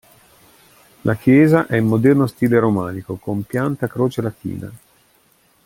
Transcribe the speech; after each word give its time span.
La 1.01 1.13
chiesa 1.13 1.67
è 1.67 1.75
in 1.75 1.85
moderno 1.85 2.25
stile 2.25 2.57
romanico, 2.57 3.17
con 3.17 3.43
pianta 3.43 3.85
a 3.85 3.87
croce 3.87 4.23
latina. 4.23 4.71